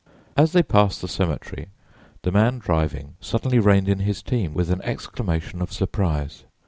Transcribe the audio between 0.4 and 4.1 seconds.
they passed the cemetery the man driving suddenly reined in